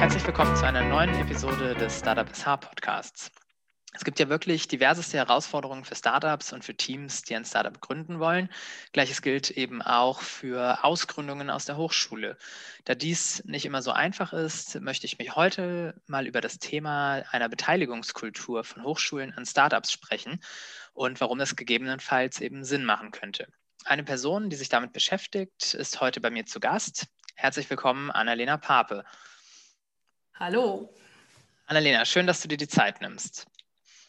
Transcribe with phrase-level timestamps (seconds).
[0.00, 3.30] Herzlich willkommen zu einer neuen Episode des Startup SH Podcasts.
[3.92, 8.18] Es gibt ja wirklich diverseste Herausforderungen für Startups und für Teams, die ein Startup gründen
[8.18, 8.48] wollen.
[8.92, 12.38] Gleiches gilt eben auch für Ausgründungen aus der Hochschule.
[12.86, 17.22] Da dies nicht immer so einfach ist, möchte ich mich heute mal über das Thema
[17.30, 20.42] einer Beteiligungskultur von Hochschulen an Startups sprechen
[20.94, 23.48] und warum das gegebenenfalls eben Sinn machen könnte.
[23.84, 27.08] Eine Person, die sich damit beschäftigt, ist heute bei mir zu Gast.
[27.34, 29.04] Herzlich willkommen, Annalena Pape.
[30.40, 30.88] Hallo.
[31.66, 33.46] Annalena, schön, dass du dir die Zeit nimmst.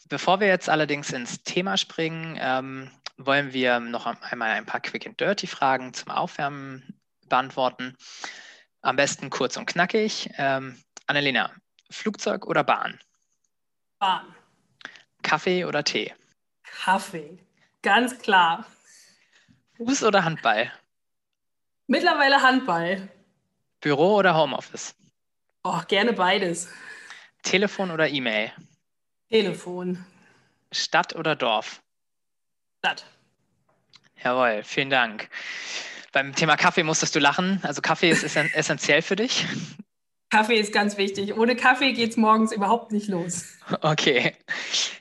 [0.08, 5.06] Bevor wir jetzt allerdings ins Thema springen, ähm, wollen wir noch einmal ein paar Quick
[5.06, 7.98] and Dirty Fragen zum Aufwärmen beantworten.
[8.80, 10.30] Am besten kurz und knackig.
[10.38, 11.52] Ähm, Annalena,
[11.90, 12.98] Flugzeug oder Bahn?
[13.98, 14.34] Bahn.
[15.20, 16.14] Kaffee oder Tee?
[16.64, 17.38] Kaffee.
[17.82, 18.64] Ganz klar.
[19.76, 20.72] Fuß oder Handball?
[21.88, 23.10] Mittlerweile Handball.
[23.82, 24.94] Büro oder Homeoffice?
[25.64, 26.68] Oh, gerne beides.
[27.42, 28.50] Telefon oder E-Mail?
[29.30, 30.04] Telefon.
[30.72, 31.80] Stadt oder Dorf?
[32.78, 33.06] Stadt.
[34.22, 35.28] Jawohl, vielen Dank.
[36.12, 37.60] Beim Thema Kaffee musstest du lachen.
[37.62, 38.24] Also Kaffee ist
[38.54, 39.46] essentiell für dich.
[40.30, 41.36] Kaffee ist ganz wichtig.
[41.36, 43.58] Ohne Kaffee geht es morgens überhaupt nicht los.
[43.82, 44.34] Okay.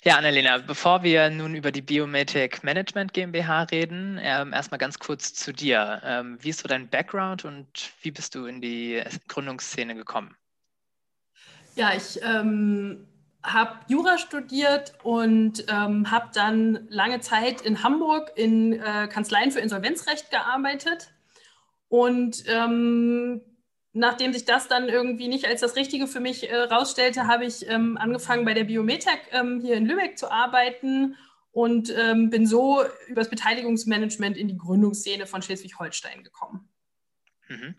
[0.03, 5.33] Ja, Annalena, bevor wir nun über die Biometric Management GmbH reden, ähm, erstmal ganz kurz
[5.33, 6.01] zu dir.
[6.03, 10.35] Ähm, wie ist so dein Background und wie bist du in die Gründungsszene gekommen?
[11.75, 13.07] Ja, ich ähm,
[13.43, 19.59] habe Jura studiert und ähm, habe dann lange Zeit in Hamburg in äh, Kanzleien für
[19.59, 21.13] Insolvenzrecht gearbeitet.
[21.87, 23.41] Und ähm,
[23.93, 27.67] nachdem sich das dann irgendwie nicht als das Richtige für mich äh, rausstellte, habe ich
[27.67, 31.17] ähm, angefangen bei der Biometec ähm, hier in Lübeck zu arbeiten
[31.51, 36.69] und ähm, bin so über das Beteiligungsmanagement in die Gründungsszene von Schleswig-Holstein gekommen.
[37.49, 37.75] Mhm.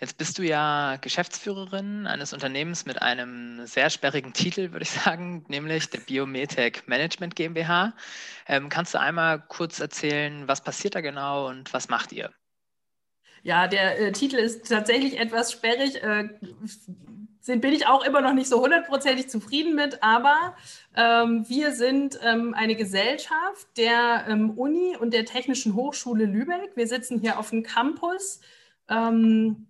[0.00, 5.44] Jetzt bist du ja Geschäftsführerin eines Unternehmens mit einem sehr sperrigen Titel, würde ich sagen,
[5.48, 7.92] nämlich der Biometec Management GmbH.
[8.48, 12.30] Ähm, kannst du einmal kurz erzählen, was passiert da genau und was macht ihr?
[13.42, 16.02] Ja, der äh, Titel ist tatsächlich etwas sperrig.
[16.02, 16.30] Äh,
[17.42, 20.56] sind, bin ich auch immer noch nicht so hundertprozentig zufrieden mit, aber
[20.94, 26.72] ähm, wir sind ähm, eine Gesellschaft der ähm, Uni und der Technischen Hochschule Lübeck.
[26.74, 28.40] Wir sitzen hier auf dem Campus
[28.88, 29.69] ähm,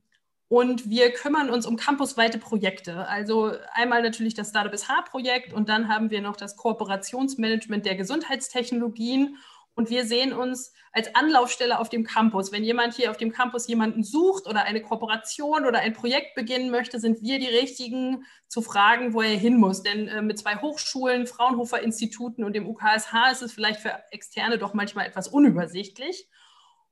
[0.51, 3.07] und wir kümmern uns um campusweite Projekte.
[3.07, 9.37] Also einmal natürlich das Startup SH-Projekt und dann haben wir noch das Kooperationsmanagement der Gesundheitstechnologien.
[9.77, 12.51] Und wir sehen uns als Anlaufstelle auf dem Campus.
[12.51, 16.73] Wenn jemand hier auf dem Campus jemanden sucht oder eine Kooperation oder ein Projekt beginnen
[16.73, 19.85] möchte, sind wir die Richtigen zu fragen, wo er hin muss.
[19.85, 24.59] Denn äh, mit zwei Hochschulen, Fraunhofer Instituten und dem UKSH ist es vielleicht für Externe
[24.59, 26.29] doch manchmal etwas unübersichtlich.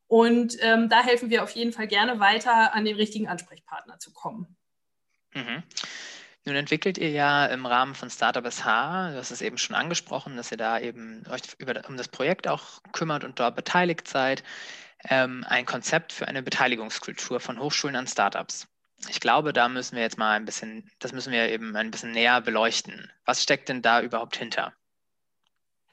[0.09, 4.13] Und ähm, da helfen wir auf jeden Fall gerne weiter, an den richtigen Ansprechpartner zu
[4.13, 4.57] kommen.
[5.35, 5.63] Mhm.
[6.45, 8.65] Nun entwickelt ihr ja im Rahmen von Startup SH,
[9.13, 12.49] du hast es eben schon angesprochen, dass ihr da eben euch über, um das Projekt
[12.49, 14.43] auch kümmert und dort beteiligt seid,
[15.11, 18.67] ähm, ein Konzept für eine Beteiligungskultur von Hochschulen an Startups.
[19.09, 22.13] Ich glaube, da müssen wir jetzt mal ein bisschen, das müssen wir eben ein bisschen
[22.13, 23.13] näher beleuchten.
[23.27, 24.73] Was steckt denn da überhaupt hinter?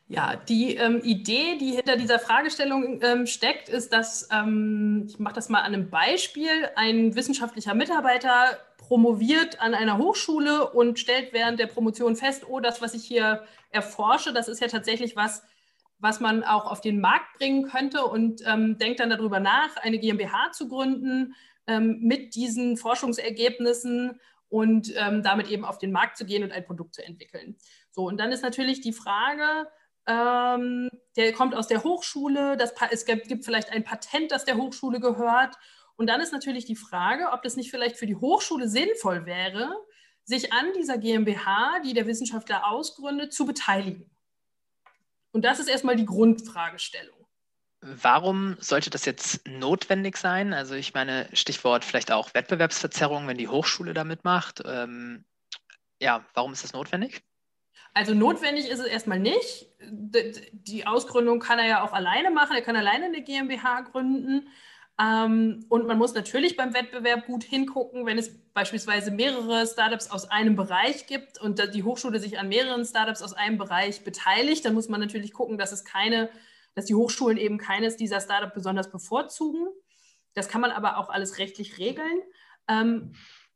[0.07, 5.33] Ja, die ähm, Idee, die hinter dieser Fragestellung ähm, steckt, ist, dass, ähm, ich mache
[5.33, 11.59] das mal an einem Beispiel, ein wissenschaftlicher Mitarbeiter promoviert an einer Hochschule und stellt während
[11.59, 15.41] der Promotion fest, oh, das, was ich hier erforsche, das ist ja tatsächlich was,
[15.97, 19.97] was man auch auf den Markt bringen könnte und ähm, denkt dann darüber nach, eine
[19.97, 21.33] GmbH zu gründen
[21.65, 26.63] ähm, mit diesen Forschungsergebnissen und ähm, damit eben auf den Markt zu gehen und ein
[26.63, 27.57] Produkt zu entwickeln.
[27.89, 29.67] So, und dann ist natürlich die Frage,
[30.07, 34.99] ähm, der kommt aus der Hochschule, das, es gibt, vielleicht ein Patent, das der Hochschule
[34.99, 35.55] gehört.
[35.95, 39.73] Und dann ist natürlich die Frage, ob das nicht vielleicht für die Hochschule sinnvoll wäre,
[40.23, 44.09] sich an dieser GmbH, die der Wissenschaftler ausgründet, zu beteiligen.
[45.31, 47.15] Und das ist erstmal die Grundfragestellung.
[47.81, 50.53] Warum sollte das jetzt notwendig sein?
[50.53, 54.63] Also ich meine, Stichwort vielleicht auch Wettbewerbsverzerrung, wenn die Hochschule da mitmacht.
[54.65, 55.23] Ähm,
[56.01, 57.23] ja, warum ist das notwendig?
[57.93, 59.67] Also notwendig ist es erstmal nicht.
[59.81, 62.55] Die Ausgründung kann er ja auch alleine machen.
[62.55, 64.49] Er kann alleine eine GmbH gründen.
[64.99, 70.29] Ähm, und man muss natürlich beim Wettbewerb gut hingucken, wenn es beispielsweise mehrere Startups aus
[70.29, 74.73] einem Bereich gibt und die Hochschule sich an mehreren Startups aus einem Bereich beteiligt, dann
[74.73, 76.29] muss man natürlich gucken, dass es keine,
[76.75, 79.67] dass die Hochschulen eben keines dieser Startups besonders bevorzugen.
[80.33, 82.21] Das kann man aber auch alles rechtlich regeln.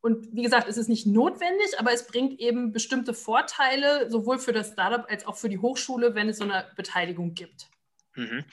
[0.00, 4.52] Und wie gesagt, es ist nicht notwendig, aber es bringt eben bestimmte Vorteile, sowohl für
[4.52, 7.68] das Startup als auch für die Hochschule, wenn es so eine Beteiligung gibt.
[8.14, 8.44] Mhm.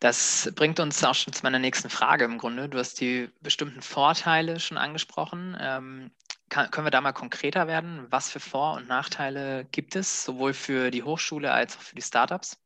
[0.00, 2.68] Das bringt uns auch schon zu meiner nächsten Frage im Grunde.
[2.68, 5.56] Du hast die bestimmten Vorteile schon angesprochen.
[5.60, 6.10] Ähm,
[6.48, 8.06] kann, können wir da mal konkreter werden?
[8.10, 12.02] Was für Vor- und Nachteile gibt es, sowohl für die Hochschule als auch für die
[12.02, 12.56] Startups?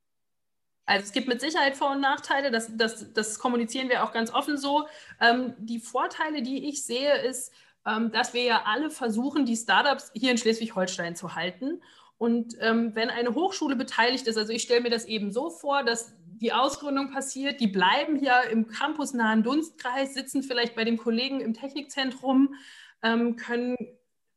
[0.85, 4.33] Also es gibt mit Sicherheit Vor- und Nachteile, das, das, das kommunizieren wir auch ganz
[4.33, 4.89] offen so.
[5.21, 7.53] Ähm, die Vorteile, die ich sehe, ist,
[7.85, 11.81] dass wir ja alle versuchen, die Startups hier in Schleswig-Holstein zu halten.
[12.19, 15.85] Und ähm, wenn eine Hochschule beteiligt ist, also ich stelle mir das eben so vor,
[15.85, 21.41] dass die Ausgründung passiert, die bleiben hier im campusnahen Dunstkreis, sitzen vielleicht bei dem Kollegen
[21.41, 22.55] im Technikzentrum,
[23.03, 23.77] ähm, können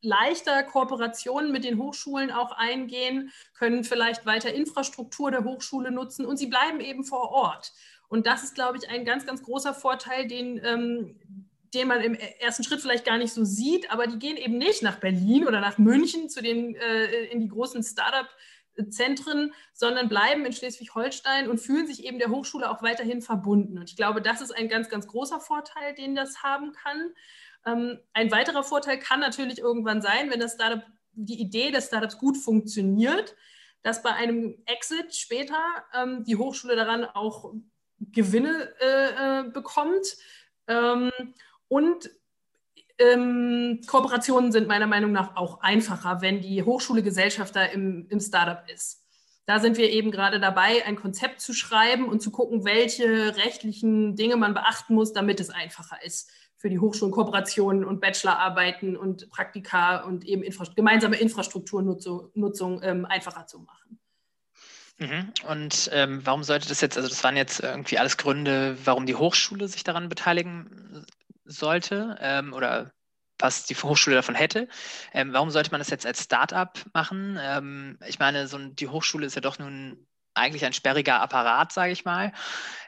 [0.02, 6.38] leichter Kooperationen mit den Hochschulen auch eingehen, können vielleicht weiter Infrastruktur der Hochschule nutzen und
[6.38, 7.72] sie bleiben eben vor Ort.
[8.08, 12.16] Und das ist, glaube ich, ein ganz, ganz großer Vorteil, den, ähm, den man im
[12.16, 15.62] ersten Schritt vielleicht gar nicht so sieht, aber die gehen eben nicht nach Berlin oder
[15.62, 21.88] nach München zu den, äh, in die großen Startup-Zentren, sondern bleiben in Schleswig-Holstein und fühlen
[21.88, 23.78] sich eben der Hochschule auch weiterhin verbunden.
[23.78, 27.14] Und ich glaube, das ist ein ganz, ganz großer Vorteil, den das haben kann.
[27.66, 30.84] Ähm, ein weiterer Vorteil kann natürlich irgendwann sein, wenn das Startup,
[31.14, 33.36] die Idee des Startups gut funktioniert,
[33.84, 35.62] dass bei einem Exit später
[35.94, 37.54] ähm, die Hochschule daran auch
[38.00, 40.18] Gewinne äh, äh, bekommt.
[40.68, 41.12] Ähm,
[41.72, 42.12] und
[42.98, 48.62] ähm, Kooperationen sind meiner Meinung nach auch einfacher, wenn die Hochschule Gesellschafter im, im Startup
[48.70, 49.06] ist.
[49.46, 54.18] Da sind wir eben gerade dabei, ein Konzept zu schreiben und zu gucken, welche rechtlichen
[54.18, 59.30] Dinge man beachten muss, damit es einfacher ist für die Hochschulen Kooperationen und Bachelorarbeiten und
[59.30, 63.98] Praktika und eben Infra gemeinsame Infrastrukturnutzung Nutzung, ähm, einfacher zu machen.
[64.98, 65.32] Mhm.
[65.48, 69.16] Und ähm, warum sollte das jetzt, also das waren jetzt irgendwie alles Gründe, warum die
[69.16, 71.06] Hochschule sich daran beteiligen
[71.46, 72.92] sollte ähm, oder
[73.40, 74.68] was die Hochschule davon hätte.
[75.14, 77.38] Ähm, warum sollte man das jetzt als Start-up machen?
[77.42, 81.92] Ähm, ich meine, so die Hochschule ist ja doch nun eigentlich ein sperriger Apparat, sage
[81.92, 82.32] ich mal.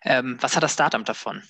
[0.03, 1.43] Ähm, was hat das Start-up davon?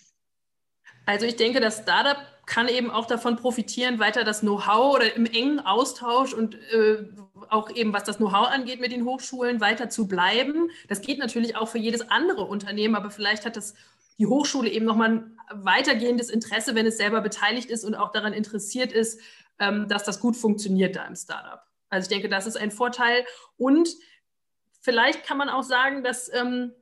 [1.05, 5.25] Also ich denke, das Startup kann eben auch davon profitieren, weiter das Know-how oder im
[5.25, 7.05] engen Austausch und äh,
[7.49, 10.69] auch eben was das Know-how angeht mit den Hochschulen weiter zu bleiben.
[10.87, 13.75] Das geht natürlich auch für jedes andere Unternehmen, aber vielleicht hat das
[14.19, 18.33] die Hochschule eben nochmal ein weitergehendes Interesse, wenn es selber beteiligt ist und auch daran
[18.33, 19.19] interessiert ist,
[19.59, 21.61] ähm, dass das gut funktioniert da im Startup.
[21.89, 23.25] Also ich denke, das ist ein Vorteil.
[23.57, 23.89] Und
[24.81, 26.73] vielleicht kann man auch sagen, dass ähm,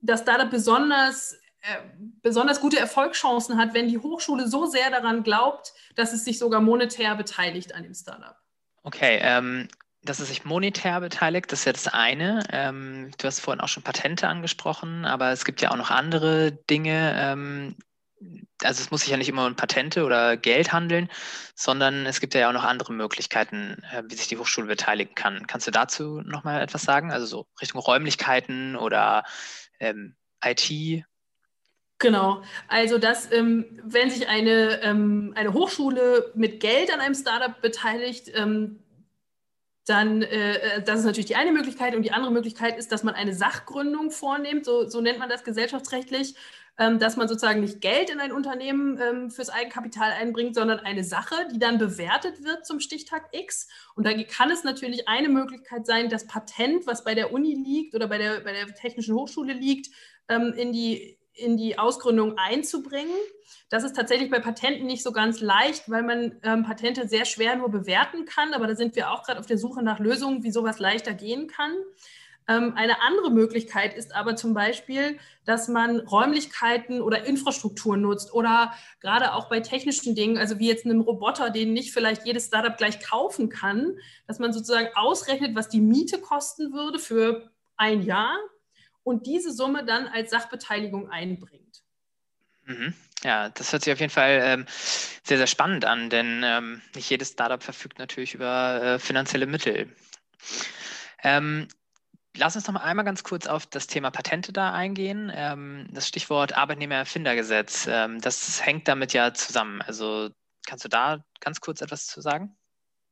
[0.00, 1.78] das Startup besonders äh,
[2.22, 6.60] besonders gute Erfolgschancen hat, wenn die Hochschule so sehr daran glaubt, dass es sich sogar
[6.60, 8.36] monetär beteiligt an dem Startup.
[8.84, 9.68] Okay, ähm,
[10.02, 12.44] dass es sich monetär beteiligt, das ist ja das eine.
[12.52, 16.52] Ähm, du hast vorhin auch schon Patente angesprochen, aber es gibt ja auch noch andere
[16.52, 17.14] Dinge.
[17.16, 17.76] Ähm,
[18.62, 21.08] also es muss sich ja nicht immer um Patente oder Geld handeln,
[21.54, 25.46] sondern es gibt ja auch noch andere Möglichkeiten, äh, wie sich die Hochschule beteiligen kann.
[25.46, 27.12] Kannst du dazu nochmal etwas sagen?
[27.12, 29.24] Also so Richtung Räumlichkeiten oder
[29.80, 31.04] ähm, IT?
[32.00, 37.60] Genau, also dass, ähm, wenn sich eine, ähm, eine Hochschule mit Geld an einem Startup
[37.60, 38.78] beteiligt, ähm,
[39.88, 43.04] dann, äh, äh, das ist natürlich die eine Möglichkeit und die andere Möglichkeit ist, dass
[43.04, 46.34] man eine Sachgründung vornimmt, so, so nennt man das gesellschaftsrechtlich,
[46.78, 51.04] ähm, dass man sozusagen nicht Geld in ein Unternehmen ähm, fürs Eigenkapital einbringt, sondern eine
[51.04, 53.68] Sache, die dann bewertet wird zum Stichtag X.
[53.94, 57.94] Und da kann es natürlich eine Möglichkeit sein, das Patent, was bei der Uni liegt
[57.94, 59.90] oder bei der, bei der Technischen Hochschule liegt,
[60.28, 63.14] ähm, in die in die Ausgründung einzubringen.
[63.70, 67.56] Das ist tatsächlich bei Patenten nicht so ganz leicht, weil man ähm, Patente sehr schwer
[67.56, 68.54] nur bewerten kann.
[68.54, 71.48] Aber da sind wir auch gerade auf der Suche nach Lösungen, wie sowas leichter gehen
[71.48, 71.72] kann.
[72.48, 78.72] Ähm, eine andere Möglichkeit ist aber zum Beispiel, dass man Räumlichkeiten oder Infrastruktur nutzt oder
[79.00, 82.76] gerade auch bei technischen Dingen, also wie jetzt einem Roboter, den nicht vielleicht jedes Startup
[82.76, 88.38] gleich kaufen kann, dass man sozusagen ausrechnet, was die Miete kosten würde für ein Jahr
[89.02, 91.82] und diese Summe dann als Sachbeteiligung einbringt.
[92.64, 92.94] Mhm.
[93.24, 94.66] Ja, das hört sich auf jeden Fall ähm,
[95.24, 99.92] sehr, sehr spannend an, denn ähm, nicht jedes Startup verfügt natürlich über äh, finanzielle Mittel.
[101.24, 101.66] Ähm,
[102.36, 105.32] lass uns noch mal einmal ganz kurz auf das Thema Patente da eingehen.
[105.34, 109.82] Ähm, das Stichwort Arbeitnehmererfindergesetz, ähm, das hängt damit ja zusammen.
[109.82, 110.30] Also
[110.66, 112.56] kannst du da ganz kurz etwas zu sagen?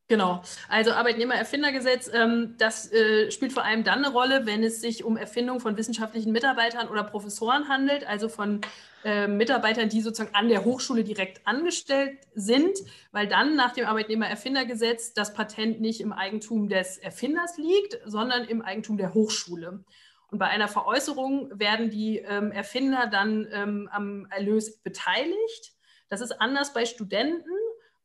[0.09, 5.03] Genau, also Arbeitnehmererfindergesetz, ähm, das äh, spielt vor allem dann eine Rolle, wenn es sich
[5.03, 8.61] um Erfindung von wissenschaftlichen Mitarbeitern oder Professoren handelt, also von
[9.07, 12.77] äh, Mitarbeitern, die sozusagen an der Hochschule direkt angestellt sind,
[13.13, 18.63] weil dann nach dem Arbeitnehmererfindergesetz das Patent nicht im Eigentum des Erfinders liegt, sondern im
[18.63, 19.85] Eigentum der Hochschule.
[20.33, 25.73] Und bei einer Veräußerung werden die ähm, Erfinder dann ähm, am Erlös beteiligt.
[26.09, 27.53] Das ist anders bei Studenten.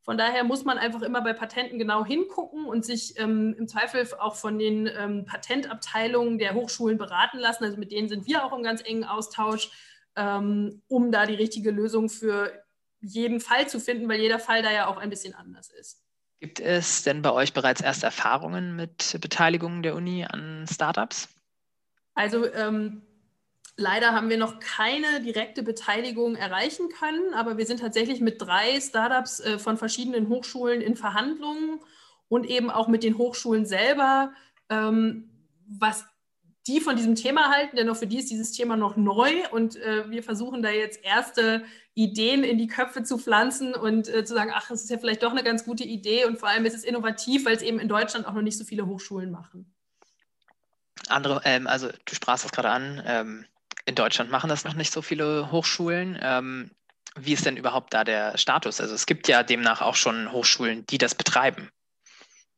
[0.03, 4.07] Von daher muss man einfach immer bei Patenten genau hingucken und sich ähm, im Zweifel
[4.19, 7.63] auch von den ähm, Patentabteilungen der Hochschulen beraten lassen.
[7.63, 9.71] Also mit denen sind wir auch im ganz engen Austausch,
[10.15, 12.51] ähm, um da die richtige Lösung für
[13.01, 16.03] jeden Fall zu finden, weil jeder Fall da ja auch ein bisschen anders ist.
[16.39, 21.29] Gibt es denn bei euch bereits erste Erfahrungen mit Beteiligung der Uni an Startups?
[22.15, 23.03] Also ähm,
[23.75, 28.79] leider haben wir noch keine direkte Beteiligung erreichen können, aber wir sind tatsächlich mit drei
[28.81, 31.79] Startups äh, von verschiedenen Hochschulen in Verhandlungen
[32.27, 34.33] und eben auch mit den Hochschulen selber,
[34.69, 35.29] ähm,
[35.67, 36.05] was
[36.67, 39.77] die von diesem Thema halten, denn auch für die ist dieses Thema noch neu und
[39.77, 41.63] äh, wir versuchen da jetzt erste
[41.93, 45.23] Ideen in die Köpfe zu pflanzen und äh, zu sagen, ach, das ist ja vielleicht
[45.23, 47.87] doch eine ganz gute Idee und vor allem ist es innovativ, weil es eben in
[47.87, 49.73] Deutschland auch noch nicht so viele Hochschulen machen.
[51.09, 53.45] Andere, ähm, also du sprachst das gerade an, ähm,
[53.85, 56.17] in Deutschland machen das noch nicht so viele Hochschulen.
[56.21, 56.71] Ähm,
[57.15, 58.79] wie ist denn überhaupt da der Status?
[58.79, 61.69] Also es gibt ja demnach auch schon Hochschulen, die das betreiben.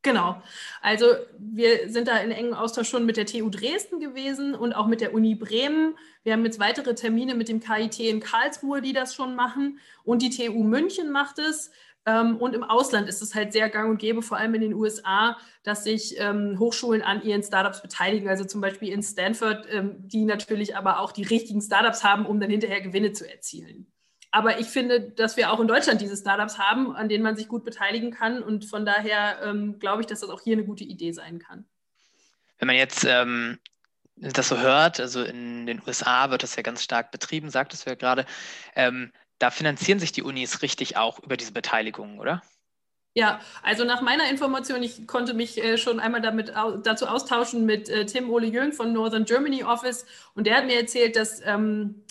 [0.03, 0.41] Genau.
[0.81, 1.05] Also
[1.39, 4.99] wir sind da in engem Austausch schon mit der TU Dresden gewesen und auch mit
[4.99, 5.97] der Uni Bremen.
[6.23, 9.79] Wir haben jetzt weitere Termine mit dem KIT in Karlsruhe, die das schon machen.
[10.03, 11.71] Und die TU München macht es.
[12.05, 14.73] Ähm, und im Ausland ist es halt sehr gang und gäbe, vor allem in den
[14.73, 18.27] USA, dass sich ähm, Hochschulen an ihren Startups beteiligen.
[18.27, 22.41] Also zum Beispiel in Stanford, ähm, die natürlich aber auch die richtigen Startups haben, um
[22.41, 23.87] dann hinterher Gewinne zu erzielen.
[24.35, 27.47] Aber ich finde, dass wir auch in Deutschland diese Startups haben, an denen man sich
[27.47, 28.41] gut beteiligen kann.
[28.41, 31.65] Und von daher ähm, glaube ich, dass das auch hier eine gute Idee sein kann.
[32.57, 33.59] Wenn man jetzt ähm,
[34.15, 37.91] das so hört, also in den USA wird das ja ganz stark betrieben, sagtest du
[37.91, 38.25] ja gerade,
[38.75, 42.41] ähm, da finanzieren sich die Unis richtig auch über diese Beteiligung, oder?
[43.13, 47.67] Ja, also nach meiner Information, ich konnte mich äh, schon einmal damit au dazu austauschen
[47.67, 51.39] mit äh, Tim Ole Jüng von Northern Germany Office und der hat mir erzählt, dass
[51.45, 52.03] ähm,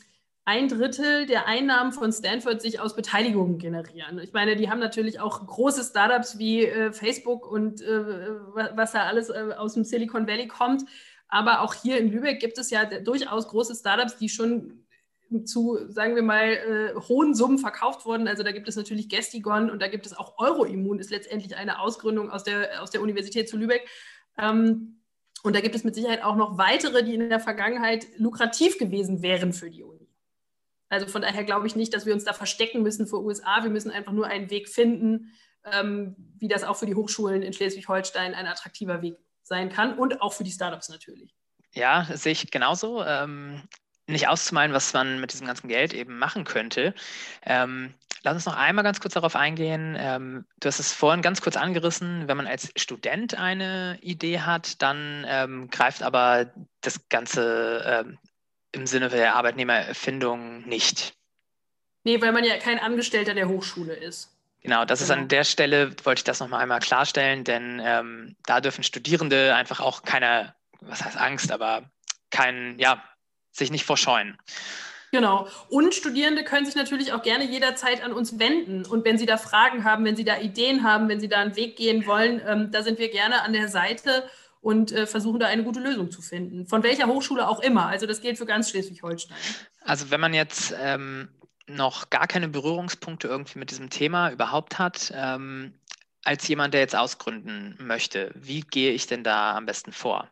[0.45, 4.19] ein Drittel der Einnahmen von Stanford sich aus Beteiligungen generieren.
[4.19, 8.31] Ich meine, die haben natürlich auch große Startups wie äh, Facebook und äh,
[8.75, 10.85] was da alles äh, aus dem Silicon Valley kommt.
[11.29, 14.85] Aber auch hier in Lübeck gibt es ja durchaus große Startups, die schon
[15.45, 18.29] zu, sagen wir mal, äh, hohen Summen verkauft wurden.
[18.29, 21.81] Also da gibt es natürlich Gestigon und da gibt es auch Euroimmun, ist letztendlich eine
[21.81, 23.89] Ausgründung aus der, aus der Universität zu Lübeck.
[24.37, 25.01] Ähm,
[25.43, 29.23] und da gibt es mit Sicherheit auch noch weitere, die in der Vergangenheit lukrativ gewesen
[29.23, 29.92] wären für die Uni.
[30.93, 33.63] Also von daher glaube ich nicht, dass wir uns da verstecken müssen vor USA.
[33.63, 35.33] Wir müssen einfach nur einen Weg finden,
[35.65, 40.21] ähm, wie das auch für die Hochschulen in Schleswig-Holstein ein attraktiver Weg sein kann und
[40.21, 41.35] auch für die Startups natürlich.
[41.73, 43.03] Ja, sehe ich genauso.
[43.03, 43.63] Ähm,
[44.07, 46.93] nicht auszumalen, was man mit diesem ganzen Geld eben machen könnte.
[47.43, 49.97] Ähm, lass uns noch einmal ganz kurz darauf eingehen.
[49.99, 52.29] Ähm, du hast es vorhin ganz kurz angerissen.
[52.29, 58.19] Wenn man als Student eine Idee hat, dann ähm, greift aber das ganze ähm,
[58.73, 61.15] im Sinne der Arbeitnehmererfindung nicht.
[62.05, 64.31] Nee, weil man ja kein Angestellter der Hochschule ist.
[64.63, 65.05] Genau, das genau.
[65.05, 65.29] ist an genau.
[65.29, 70.03] der Stelle, wollte ich das nochmal einmal klarstellen, denn ähm, da dürfen Studierende einfach auch
[70.03, 71.91] keine, was heißt Angst, aber
[72.31, 73.03] kein, ja,
[73.51, 74.39] sich nicht vorscheuen.
[75.11, 75.47] Genau.
[75.69, 78.87] Und Studierende können sich natürlich auch gerne jederzeit an uns wenden.
[78.87, 81.55] Und wenn sie da Fragen haben, wenn sie da Ideen haben, wenn sie da einen
[81.55, 84.25] Weg gehen wollen, ähm, da sind wir gerne an der Seite
[84.63, 86.67] und äh, versuchen da eine gute Lösung zu finden.
[86.67, 87.87] Von welcher Hochschule auch immer.
[87.87, 89.37] Also das gilt für ganz Schleswig-Holstein.
[89.85, 91.29] Also wenn man jetzt ähm,
[91.67, 95.75] noch gar keine Berührungspunkte irgendwie mit diesem Thema überhaupt hat, ähm,
[96.25, 100.31] als jemand, der jetzt ausgründen möchte, wie gehe ich denn da am besten vor?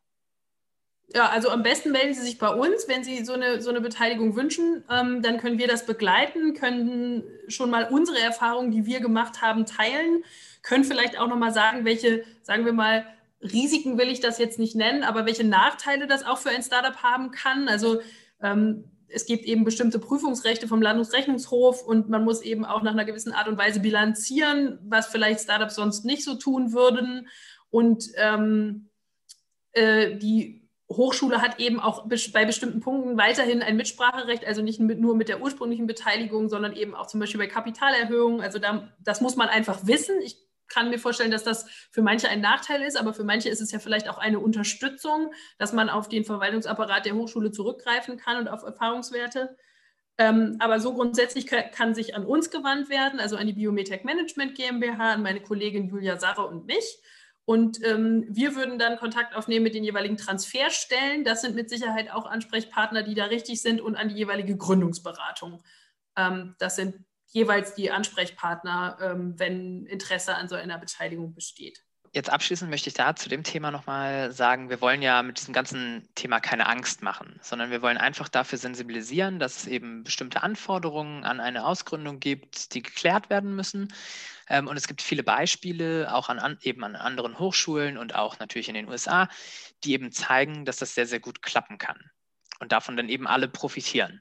[1.12, 3.80] Ja, also am besten melden Sie sich bei uns, wenn Sie so eine, so eine
[3.80, 4.84] Beteiligung wünschen.
[4.88, 9.66] Ähm, dann können wir das begleiten, können schon mal unsere Erfahrungen, die wir gemacht haben,
[9.66, 10.22] teilen,
[10.62, 13.04] können vielleicht auch noch mal sagen, welche, sagen wir mal,
[13.42, 17.02] Risiken will ich das jetzt nicht nennen, aber welche Nachteile das auch für ein Startup
[17.02, 17.68] haben kann.
[17.68, 18.00] Also
[18.42, 23.04] ähm, es gibt eben bestimmte Prüfungsrechte vom Landesrechnungshof und man muss eben auch nach einer
[23.04, 27.28] gewissen Art und Weise bilanzieren, was vielleicht Startups sonst nicht so tun würden.
[27.70, 28.90] Und ähm,
[29.72, 35.00] äh, die Hochschule hat eben auch bei bestimmten Punkten weiterhin ein Mitspracherecht, also nicht mit,
[35.00, 38.40] nur mit der ursprünglichen Beteiligung, sondern eben auch zum Beispiel bei Kapitalerhöhungen.
[38.40, 40.16] Also da, das muss man einfach wissen.
[40.22, 40.36] Ich
[40.70, 43.72] kann mir vorstellen, dass das für manche ein Nachteil ist, aber für manche ist es
[43.72, 48.48] ja vielleicht auch eine Unterstützung, dass man auf den Verwaltungsapparat der Hochschule zurückgreifen kann und
[48.48, 49.56] auf Erfahrungswerte.
[50.16, 54.04] Ähm, aber so grundsätzlich kann, kann, sich an uns gewandt werden, also an die Biometec
[54.04, 57.00] Management GmbH, an meine Kollegin Julia Sarre und mich.
[57.46, 61.24] Und ähm, wir würden dann Kontakt aufnehmen mit den jeweiligen Transferstellen.
[61.24, 65.62] Das sind mit Sicherheit auch Ansprechpartner, die da richtig sind und an die jeweilige Gründungsberatung.
[66.16, 71.82] Ähm, das sind jeweils die Ansprechpartner, ähm, wenn Interesse an so einer Beteiligung besteht.
[72.12, 75.54] Jetzt abschließend möchte ich da zu dem Thema nochmal sagen, wir wollen ja mit diesem
[75.54, 80.42] ganzen Thema keine Angst machen, sondern wir wollen einfach dafür sensibilisieren, dass es eben bestimmte
[80.42, 83.94] Anforderungen an eine Ausgründung gibt, die geklärt werden müssen.
[84.48, 88.68] Ähm, und es gibt viele Beispiele, auch an, eben an anderen Hochschulen und auch natürlich
[88.68, 89.28] in den USA,
[89.84, 92.10] die eben zeigen, dass das sehr, sehr gut klappen kann
[92.58, 94.20] und davon dann eben alle profitieren.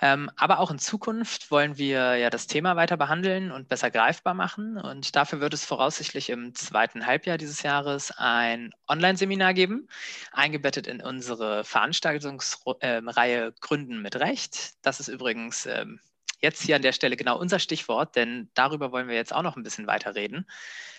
[0.00, 4.34] Ähm, aber auch in Zukunft wollen wir ja das Thema weiter behandeln und besser greifbar
[4.34, 4.76] machen.
[4.78, 9.88] Und dafür wird es voraussichtlich im zweiten Halbjahr dieses Jahres ein Online-Seminar geben,
[10.32, 14.74] eingebettet in unsere Veranstaltungsreihe Gründen mit Recht.
[14.82, 16.00] Das ist übrigens ähm,
[16.40, 19.56] jetzt hier an der Stelle genau unser Stichwort, denn darüber wollen wir jetzt auch noch
[19.56, 20.46] ein bisschen weiter reden.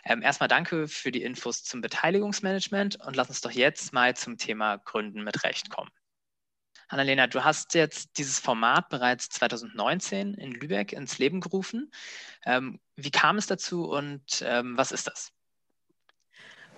[0.03, 4.37] Ähm, erstmal danke für die Infos zum Beteiligungsmanagement und lass uns doch jetzt mal zum
[4.37, 5.89] Thema Gründen mit Recht kommen.
[6.89, 11.91] Annalena, du hast jetzt dieses Format bereits 2019 in Lübeck ins Leben gerufen.
[12.45, 15.31] Ähm, wie kam es dazu und ähm, was ist das?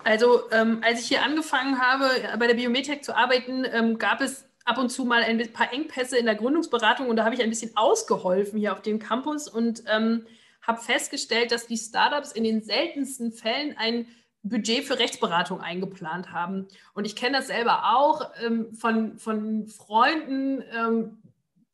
[0.03, 4.45] Also, ähm, als ich hier angefangen habe, bei der Biometrik zu arbeiten, ähm, gab es
[4.65, 7.49] ab und zu mal ein paar Engpässe in der Gründungsberatung und da habe ich ein
[7.49, 10.25] bisschen ausgeholfen hier auf dem Campus und ähm,
[10.61, 14.07] habe festgestellt, dass die Startups in den seltensten Fällen ein
[14.43, 16.67] Budget für Rechtsberatung eingeplant haben.
[16.93, 21.21] Und ich kenne das selber auch ähm, von, von Freunden, ähm,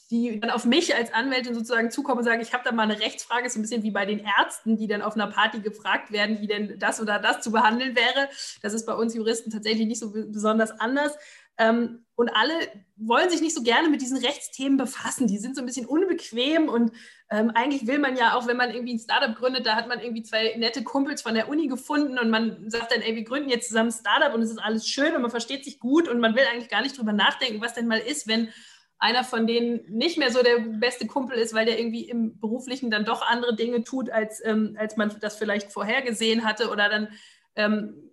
[0.09, 3.00] die dann auf mich als Anwältin sozusagen zukommen und sagen, ich habe da mal eine
[3.00, 6.39] Rechtsfrage, so ein bisschen wie bei den Ärzten, die dann auf einer Party gefragt werden,
[6.39, 8.29] wie denn das oder das zu behandeln wäre.
[8.62, 11.17] Das ist bei uns Juristen tatsächlich nicht so besonders anders.
[11.57, 12.53] Ähm, und alle
[12.95, 15.27] wollen sich nicht so gerne mit diesen Rechtsthemen befassen.
[15.27, 16.91] Die sind so ein bisschen unbequem und
[17.29, 19.99] ähm, eigentlich will man ja auch, wenn man irgendwie ein Startup gründet, da hat man
[19.99, 23.49] irgendwie zwei nette Kumpels von der Uni gefunden und man sagt dann, ey, wir gründen
[23.49, 26.19] jetzt zusammen ein Startup und es ist alles schön und man versteht sich gut und
[26.19, 28.49] man will eigentlich gar nicht drüber nachdenken, was denn mal ist, wenn
[28.99, 32.89] einer von denen nicht mehr so der beste Kumpel ist, weil der irgendwie im Beruflichen
[32.89, 37.09] dann doch andere Dinge tut, als, ähm, als man das vielleicht vorhergesehen hatte oder dann
[37.55, 38.06] ähm,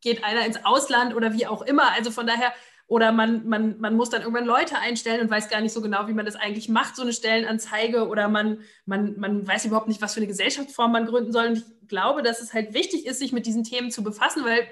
[0.00, 1.92] geht einer ins Ausland oder wie auch immer.
[1.92, 2.52] Also von daher,
[2.86, 6.08] oder man, man, man muss dann irgendwann Leute einstellen und weiß gar nicht so genau,
[6.08, 10.02] wie man das eigentlich macht, so eine Stellenanzeige, oder man, man, man weiß überhaupt nicht,
[10.02, 11.46] was für eine Gesellschaftsform man gründen soll.
[11.46, 14.66] Und ich glaube, dass es halt wichtig ist, sich mit diesen Themen zu befassen, weil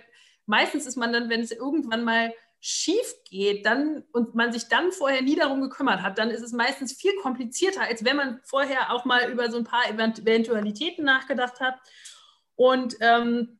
[0.46, 4.92] meistens ist man dann, wenn es irgendwann mal schief geht dann, und man sich dann
[4.92, 8.92] vorher nie darum gekümmert hat, dann ist es meistens viel komplizierter, als wenn man vorher
[8.92, 11.76] auch mal über so ein paar Eventualitäten nachgedacht hat.
[12.54, 13.59] Und ähm,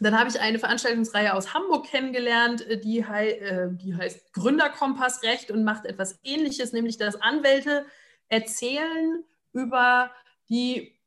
[0.00, 5.50] dann habe ich eine Veranstaltungsreihe aus Hamburg kennengelernt, äh, die, hei äh, die heißt Gründerkompassrecht
[5.50, 7.84] und macht etwas Ähnliches, nämlich dass Anwälte
[8.28, 10.10] erzählen über
[10.48, 10.98] die,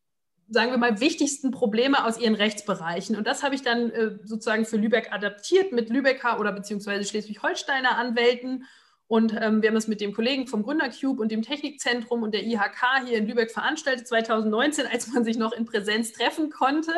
[0.47, 3.15] sagen wir mal, wichtigsten Probleme aus ihren Rechtsbereichen.
[3.15, 7.97] Und das habe ich dann äh, sozusagen für Lübeck adaptiert mit Lübecker oder beziehungsweise Schleswig-Holsteiner
[7.97, 8.65] Anwälten.
[9.07, 12.43] Und ähm, wir haben es mit dem Kollegen vom Gründercube und dem Technikzentrum und der
[12.43, 16.93] IHK hier in Lübeck veranstaltet, 2019, als man sich noch in Präsenz treffen konnte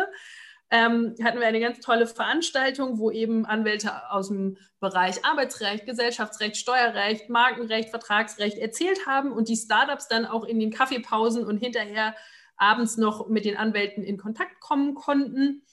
[0.76, 6.58] ähm, hatten wir eine ganz tolle Veranstaltung, wo eben Anwälte aus dem Bereich Arbeitsrecht, Gesellschaftsrecht,
[6.58, 12.14] Steuerrecht, Markenrecht, Vertragsrecht erzählt haben und die Startups dann auch in den Kaffeepausen und hinterher
[12.58, 15.64] abends noch mit den Anwälten in Kontakt kommen konnten.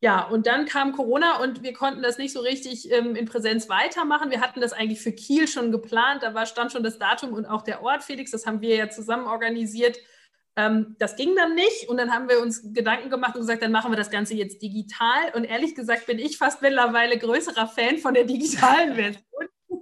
[0.00, 3.68] Ja, und dann kam Corona und wir konnten das nicht so richtig ähm, in Präsenz
[3.68, 4.30] weitermachen.
[4.30, 6.24] Wir hatten das eigentlich für Kiel schon geplant.
[6.24, 8.32] Da war, stand schon das Datum und auch der Ort, Felix.
[8.32, 9.98] Das haben wir ja zusammen organisiert.
[10.56, 13.72] Ähm, das ging dann nicht und dann haben wir uns Gedanken gemacht und gesagt, dann
[13.72, 15.32] machen wir das Ganze jetzt digital.
[15.34, 19.48] Und ehrlich gesagt bin ich fast mittlerweile größerer Fan von der digitalen Version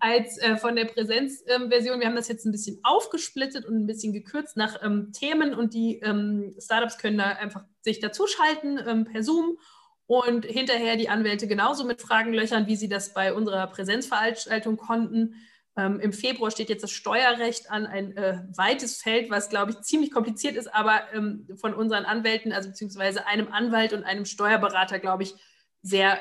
[0.00, 1.94] als äh, von der Präsenzversion.
[1.94, 5.54] Ähm, wir haben das jetzt ein bisschen aufgesplittet und ein bisschen gekürzt nach ähm, Themen
[5.54, 9.58] und die ähm, Startups können da einfach sich dazuschalten ähm, per Zoom
[10.06, 15.34] und hinterher die Anwälte genauso mit Fragen löchern, wie sie das bei unserer Präsenzveranstaltung konnten.
[15.80, 19.80] Ähm, Im Februar steht jetzt das Steuerrecht an, ein äh, weites Feld, was, glaube ich,
[19.80, 24.98] ziemlich kompliziert ist, aber ähm, von unseren Anwälten, also beziehungsweise einem Anwalt und einem Steuerberater,
[24.98, 25.34] glaube ich,
[25.80, 26.18] sehr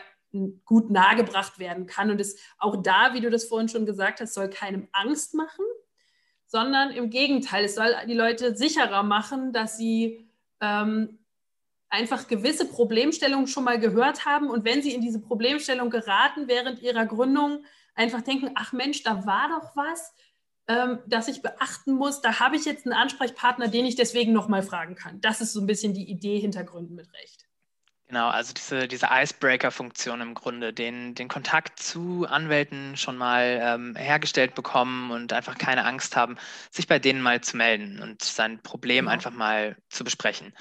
[0.63, 2.09] gut nahegebracht werden kann.
[2.09, 5.65] Und es auch da, wie du das vorhin schon gesagt hast, soll keinem Angst machen,
[6.45, 10.29] sondern im Gegenteil, es soll die Leute sicherer machen, dass sie
[10.61, 11.19] ähm,
[11.89, 16.81] einfach gewisse Problemstellungen schon mal gehört haben und wenn sie in diese Problemstellung geraten während
[16.81, 17.65] ihrer Gründung,
[17.95, 20.13] einfach denken, ach Mensch, da war doch was,
[20.67, 22.21] ähm, das ich beachten muss.
[22.21, 25.19] Da habe ich jetzt einen Ansprechpartner, den ich deswegen nochmal fragen kann.
[25.21, 27.49] Das ist so ein bisschen die Idee hinter Gründen mit Recht.
[28.09, 33.95] Genau, also diese, diese Icebreaker-Funktion im Grunde, den, den Kontakt zu Anwälten schon mal ähm,
[33.95, 36.35] hergestellt bekommen und einfach keine Angst haben,
[36.71, 39.11] sich bei denen mal zu melden und sein Problem genau.
[39.11, 40.55] einfach mal zu besprechen.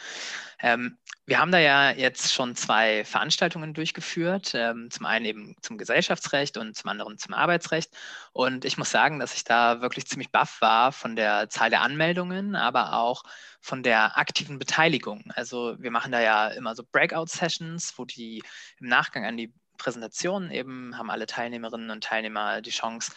[0.60, 5.76] Ähm, wir haben da ja jetzt schon zwei Veranstaltungen durchgeführt, ähm, zum einen eben zum
[5.76, 7.90] Gesellschaftsrecht und zum anderen zum Arbeitsrecht.
[8.32, 11.82] Und ich muss sagen, dass ich da wirklich ziemlich baff war von der Zahl der
[11.82, 13.24] Anmeldungen, aber auch
[13.60, 15.30] von der aktiven Beteiligung.
[15.34, 18.42] Also wir machen da ja immer so Breakout-Sessions, wo die
[18.80, 23.12] im Nachgang an die Präsentation eben haben alle Teilnehmerinnen und Teilnehmer die Chance,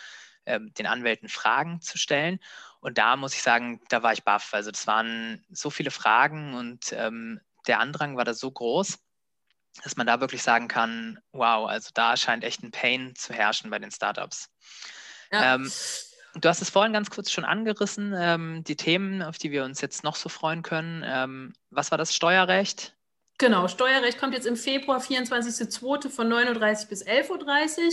[0.46, 2.40] ähm, den Anwälten Fragen zu stellen.
[2.82, 4.54] Und da muss ich sagen, da war ich baff.
[4.54, 8.98] Also das waren so viele Fragen und ähm, der Andrang war da so groß,
[9.84, 13.70] dass man da wirklich sagen kann, wow, also da scheint echt ein Pain zu herrschen
[13.70, 14.50] bei den Startups.
[15.32, 15.56] Ja.
[15.56, 15.72] Ähm,
[16.36, 19.82] Du hast es vorhin ganz kurz schon angerissen, ähm, die Themen, auf die wir uns
[19.82, 21.04] jetzt noch so freuen können.
[21.06, 22.96] Ähm, was war das Steuerrecht?
[23.38, 26.10] Genau, Steuerrecht kommt jetzt im Februar, 24.02.
[26.10, 27.92] von 9.30 Uhr bis 11.30 Uhr.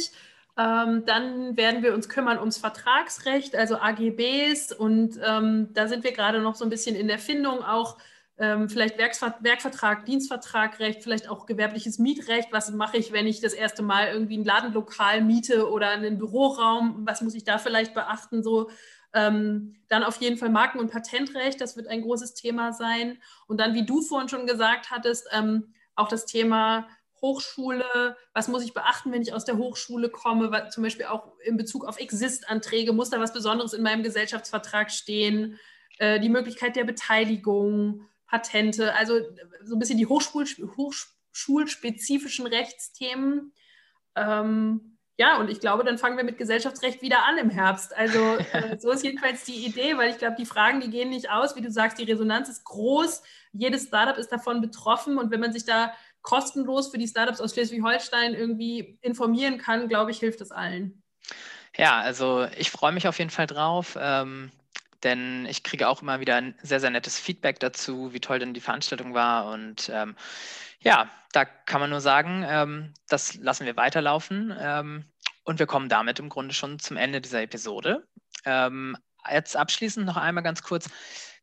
[0.59, 4.73] Ähm, dann werden wir uns kümmern ums Vertragsrecht, also AGBs.
[4.73, 7.97] Und ähm, da sind wir gerade noch so ein bisschen in der Findung auch
[8.39, 12.49] ähm, vielleicht Werksver Werkvertrag, Dienstvertragrecht, vielleicht auch gewerbliches Mietrecht.
[12.53, 17.07] Was mache ich, wenn ich das erste Mal irgendwie ein Ladenlokal miete oder einen Büroraum?
[17.07, 18.43] Was muss ich da vielleicht beachten?
[18.43, 18.71] So,
[19.13, 23.19] ähm, dann auf jeden Fall Marken- und Patentrecht, das wird ein großes Thema sein.
[23.47, 26.87] Und dann, wie du vorhin schon gesagt hattest, ähm, auch das Thema
[27.21, 31.57] Hochschule, was muss ich beachten, wenn ich aus der Hochschule komme, zum Beispiel auch in
[31.57, 35.59] Bezug auf Exist-Anträge, muss da was Besonderes in meinem Gesellschaftsvertrag stehen,
[35.99, 39.21] äh, die Möglichkeit der Beteiligung, Patente, also
[39.65, 43.53] so ein bisschen die Hochschul hochschulspezifischen Rechtsthemen.
[44.15, 47.97] Ähm, ja, und ich glaube, dann fangen wir mit Gesellschaftsrecht wieder an im Herbst.
[47.97, 51.29] Also äh, so ist jedenfalls die Idee, weil ich glaube, die Fragen, die gehen nicht
[51.29, 51.57] aus.
[51.57, 53.23] Wie du sagst, die Resonanz ist groß.
[53.53, 55.19] Jedes Startup ist davon betroffen.
[55.19, 55.93] Und wenn man sich da
[56.29, 61.03] kostenlos für die Startups aus Schleswig-Holstein irgendwie informieren kann, glaube ich, hilft es allen.
[61.75, 63.97] Ja, also ich freue mich auf jeden Fall drauf.
[63.99, 64.51] Ähm,
[65.03, 68.53] denn ich kriege auch immer wieder ein sehr, sehr nettes Feedback dazu, wie toll denn
[68.53, 69.51] die Veranstaltung war.
[69.51, 70.17] Und ähm,
[70.81, 74.55] ja, da kann man nur sagen, ähm, das lassen wir weiterlaufen.
[74.61, 75.05] Ähm,
[75.45, 78.07] und wir kommen damit im Grunde schon zum Ende dieser Episode.
[78.45, 78.99] Ähm,
[79.33, 80.91] jetzt abschließend noch einmal ganz kurz.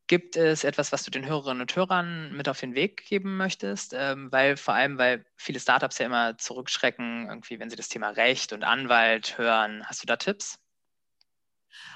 [0.08, 3.94] Gibt es etwas, was du den Hörerinnen und Hörern mit auf den Weg geben möchtest?
[3.98, 8.10] Ähm, weil vor allem, weil viele Startups ja immer zurückschrecken, irgendwie, wenn sie das Thema
[8.10, 9.84] Recht und Anwalt hören.
[9.88, 10.60] Hast du da Tipps?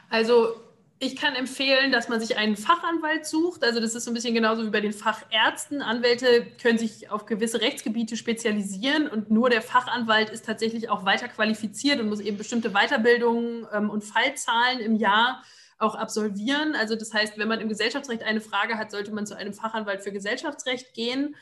[0.10, 0.60] Also
[1.02, 3.64] ich kann empfehlen, dass man sich einen Fachanwalt sucht.
[3.64, 5.82] Also das ist so ein bisschen genauso wie bei den Fachärzten.
[5.82, 11.30] Anwälte können sich auf gewisse Rechtsgebiete spezialisieren und nur der Fachanwalt ist tatsächlich auch weiter
[11.30, 15.44] qualifiziert und muss eben bestimmte Weiterbildungen ähm, und Fallzahlen im Jahr
[15.80, 16.76] auch absolvieren.
[16.76, 20.04] Also das heißt, wenn man im Gesellschaftsrecht eine Frage hat, sollte man zu einem Fachanwalt
[20.04, 21.36] für Gesellschaftsrecht gehen.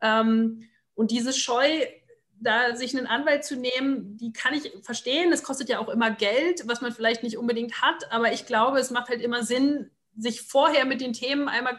[0.00, 0.62] Ähm,
[0.94, 1.84] und diese Scheu
[2.40, 5.30] da sich einen Anwalt zu nehmen, die kann ich verstehen.
[5.30, 8.10] Das kostet ja auch immer Geld, was man vielleicht nicht unbedingt hat.
[8.10, 11.78] Aber ich glaube, es macht halt immer Sinn, sich vorher mit den Themen einmal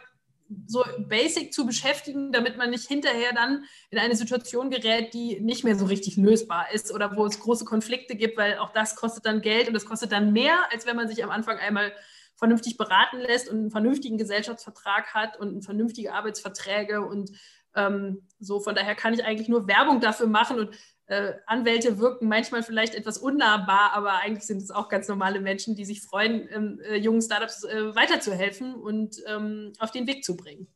[0.68, 5.64] so basic zu beschäftigen, damit man nicht hinterher dann in eine Situation gerät, die nicht
[5.64, 9.26] mehr so richtig lösbar ist oder wo es große Konflikte gibt, weil auch das kostet
[9.26, 11.94] dann Geld und das kostet dann mehr, als wenn man sich am Anfang einmal
[12.36, 17.32] vernünftig beraten lässt und einen vernünftigen Gesellschaftsvertrag hat und vernünftige Arbeitsverträge und
[17.76, 20.76] ähm, so, von daher kann ich eigentlich nur Werbung dafür machen und
[21.12, 25.76] äh, Anwälte wirken manchmal vielleicht etwas unnahbar, aber eigentlich sind es auch ganz normale Menschen,
[25.76, 30.38] die sich freuen, ähm, äh, jungen Startups äh, weiterzuhelfen und ähm, auf den Weg zu
[30.38, 30.68] bringen.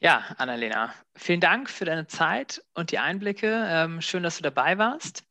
[0.00, 3.66] Ja, Annalena, vielen Dank für deine Zeit und die Einblicke.
[3.68, 5.24] Ähm, schön, dass du dabei warst.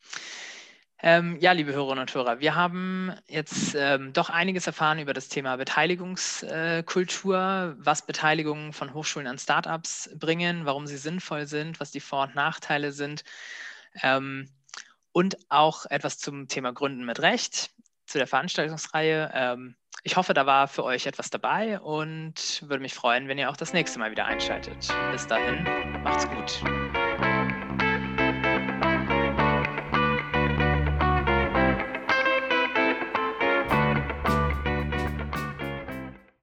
[1.01, 5.29] Ähm, ja, liebe Hörerinnen und Hörer, wir haben jetzt ähm, doch einiges erfahren über das
[5.29, 11.99] Thema Beteiligungskultur, was Beteiligungen von Hochschulen an Startups bringen, warum sie sinnvoll sind, was die
[11.99, 13.23] Vor- und Nachteile sind
[14.03, 14.49] ähm,
[15.11, 17.71] und auch etwas zum Thema Gründen mit Recht,
[18.05, 19.31] zu der Veranstaltungsreihe.
[19.33, 23.49] Ähm, ich hoffe, da war für euch etwas dabei und würde mich freuen, wenn ihr
[23.49, 24.87] auch das nächste Mal wieder einschaltet.
[25.11, 25.63] Bis dahin,
[26.03, 27.04] macht's gut.